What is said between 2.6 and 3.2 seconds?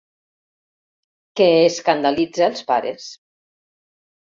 pares.